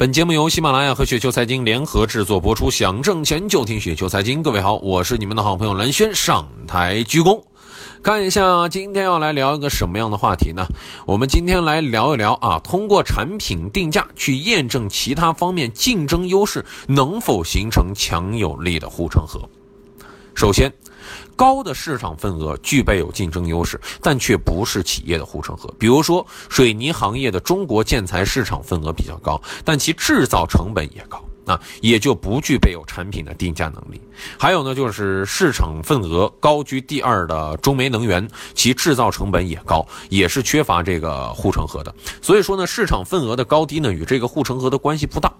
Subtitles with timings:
[0.00, 4.42] 本节目由喜马拉雅和雪球财经联合制作播出，想挣钱就听雪球财经。
[4.42, 7.42] 各位好，我是你们的好朋友蓝轩，上台鞠躬。
[8.02, 10.66] 看一下今天要来聊一个什么样的话题呢？
[11.04, 19.38] 我们今天来聊一聊啊，通过产品定价去验证其他方面竞争优势能否形成强有力的护城河。
[20.40, 20.72] 首先。
[21.36, 25.70] 高的市场份额具备有竞争优势，但却不是企业的护城河。
[25.78, 31.22] 比如说，水泥行业的中国建材市场份额比较高，但其制造成本也高。
[31.46, 34.00] 啊，也就不具备有产品的定价能力。
[34.38, 41.94] 还有呢，就是市场份额高居第二的中煤能源，其制造成本也高，也是缺乏这个护城河的。
[42.20, 45.32] 所以说呢，市场份额的高低呢，与这个护城河的关系不大。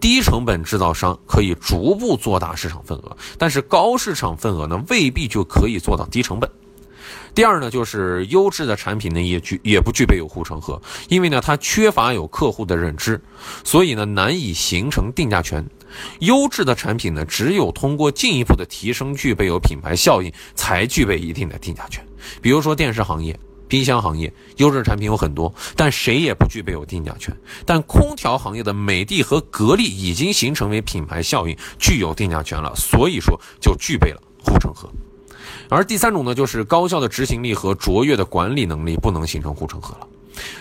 [0.00, 6.50] 低成本制造商可以逐步做大市场份额，但是高市场份额呢，未必就可以做到低成本。
[7.34, 13.20] 第二呢，就是优质的产品呢也具也不具备有护城河，因为呢它缺乏有客户的认知，
[13.64, 15.64] 所以呢难以形成定价权。
[16.20, 22.04] 优质的产品呢，只有通过进一步的提升，具备有品牌效应，才具备一定的定价权。
[22.40, 27.36] 比如说电视行业、冰箱行业，优质产品有很多，但谁也不具备有定价权。
[27.64, 34.88] 但空调行业的美的和格力已经形成为品牌效应，具有定价权了，所以说就具备了护城河。
[35.68, 40.06] 而第三种呢，就是高效的执行力和卓越的管理能力不能形成护城河了。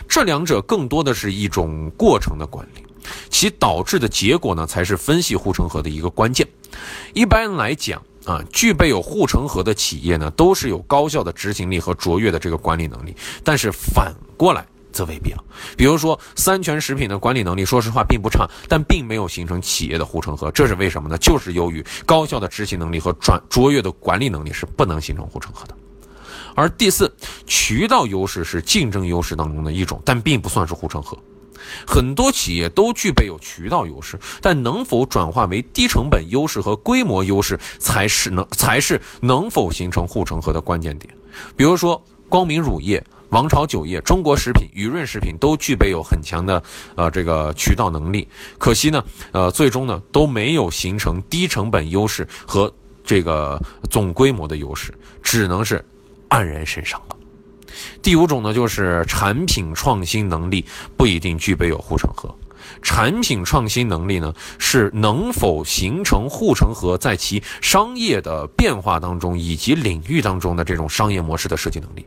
[0.07, 2.83] 这两者更多的是一种过程的管理，
[3.29, 6.47] 其导致的结果呢，才是分析护城河的一个关键。
[7.13, 13.15] 一般来讲啊，具备有护城河的企业呢，都是有高效的执行力和卓越的这个管理能力。
[13.43, 14.65] 但是反过来。
[14.93, 15.43] 则未必了。
[15.75, 20.49] 比如说，三全食品的管理能力，说实话并不差，但并没有形成企业的护城河。
[20.51, 21.17] 这是为什么呢？
[21.17, 25.75] 就是由于高效的执行能力和转卓越的管理能力是不能形成护城河的。
[26.55, 27.11] 而第四，
[27.47, 31.17] 渠道优势是竞争优势当中的一种，但并不算是护城河。
[31.87, 41.11] 很多企业都具备有渠道优势，但能否转化为低成本优势和规模优势，才是能才是能否形成护城河的关键点。
[41.55, 43.03] 比如说，光明乳业。
[43.33, 46.61] 王朝酒业、中国食品、雨润食品都具备有很强的
[46.95, 48.27] 呃这个渠道能力，
[48.59, 52.71] 可惜呢，呃最终呢都没有形成低成本优势和
[53.03, 55.83] 这个总规模的优势，只能是
[56.29, 57.17] 黯然神伤了。
[58.03, 60.63] 第五种呢，就是产品创新能力
[60.95, 62.33] 不一定具备有护城河。
[62.83, 72.05] 产品创新能力呢，是能否形成护城河，在其商业的变化当中以及领域当中的这种商业模式的设计能力。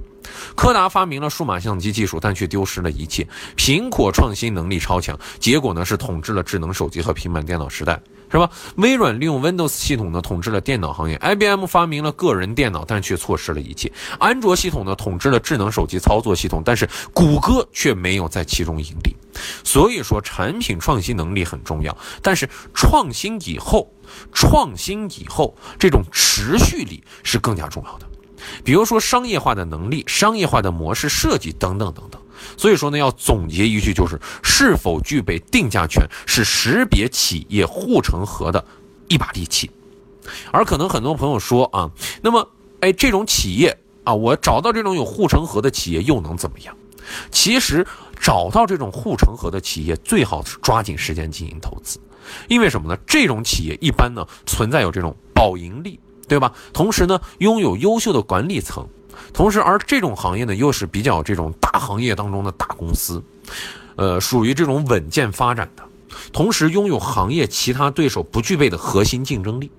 [0.55, 3.27] 柯达发明了数码相机技术，但却丢失了一切。
[3.57, 8.01] 苹果创新能力超强，结果呢是统治了智能手机和平板电脑时代。
[8.29, 8.51] 是吧？
[8.79, 13.91] 微软利用 Windows 系统呢统治了电脑行业，IBM 发明了个人电脑，但却错失了一切。
[14.19, 19.15] 安卓系统呢统治了智能手机操作系统，但是谷歌却没有在其中盈利。
[19.63, 23.89] 所以说，产品创新能力很重要，但是创新以后，
[24.33, 28.07] 创新以后这种持续力是更加重要的。
[28.65, 32.21] 比如说商业化的能力、商业化的模式设计等等等等。
[32.57, 38.65] 所以说呢，要总结一句，就是是否具备定价权，是识别企业护城河的
[39.09, 39.71] 一把利器。
[40.51, 41.91] 而可能很多朋友说啊，
[42.23, 42.49] 那么
[42.81, 46.77] 哎，这种企业啊，我找到这种有护城河的企业又能怎么样？
[47.31, 47.87] 其实
[48.21, 52.01] 找到这种护城河的企业，最好是抓紧时间进行投资，
[52.49, 52.99] 因为什么呢？
[53.07, 56.53] 这种企业一般呢存在有这种保盈利，对吧？
[56.73, 58.87] 同时呢，拥有优秀的管理层。
[59.33, 63.23] 同时，而这种行业呢，又是比较这种大行业当中的大公司，
[63.97, 65.83] 呃，属于这种稳健发展的，
[66.33, 69.71] 同时拥有行业其他对手不具备的核心竞争力。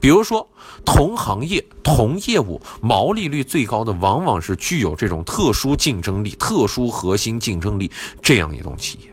[0.00, 0.48] 比如说，
[0.84, 7.90] 同行业、同业务，毛利率最高的，往往是具有这种特殊竞争力、特殊核心竞争力
[8.22, 9.12] 这样一种企业。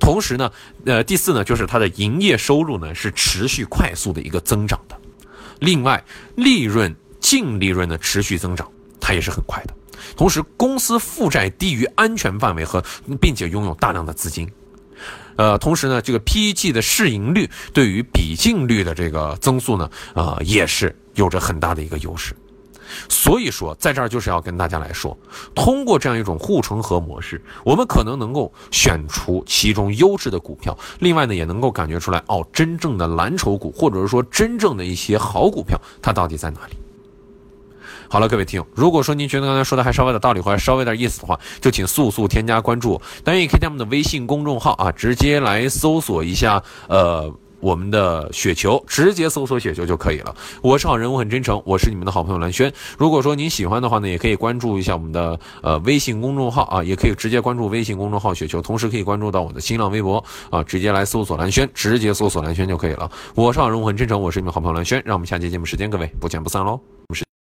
[0.00, 0.50] 同时呢，
[0.84, 4.99] 呃，第四呢，就是它的营业收入呢是持续快速的一个增长的。
[5.60, 6.02] 另外，
[6.34, 8.68] 利润、净利润的持续增长。
[9.02, 9.74] 它也是很快的，
[10.14, 12.84] 同时公司负债低于安全范围和，
[13.20, 14.48] 并且拥有大量的资金，
[15.36, 22.36] 呃，同时呢，这个 PEG 的市盈率对于比净率的这个增速呢，啊，也是有着很大的一个优势。
[23.08, 25.16] 所以说，在这儿就是要跟大家来说，
[25.54, 36.76] 通过这样一种护城河模式，我们可能能够选出其中优质的股票，另外呢，也能够感觉出来，哦，真正的蓝筹股，或者是说真正的一些好股票，它到底在哪里？
[38.08, 43.00] 好了，各位听友，如果说您觉得刚才说的还稍微有点道理或者稍微有点意思的话，就请速速添加关注。
[43.22, 47.32] 当然也可以加我们的微信公众号啊，直接来搜索一下，呃。
[47.60, 50.34] 我们的雪球，直接搜索雪球就可以了。
[50.62, 52.72] 我是好人，我很真诚，我是你们的好朋友蓝轩。
[52.98, 63.10] 如果说您喜欢的话呢，也可以关注一下我们的呃微信公众号啊，也可以直接关注微信公众号雪球，同时可以关注到我的新浪微博啊，直接来搜索蓝轩，直接搜索蓝轩就可以了。
[63.34, 65.02] 我是好人，我很真诚，我是你们好朋友蓝轩。
[65.04, 66.72] 让我们下期节目时间，各位不见不散喽。
[66.72, 67.24] 我们是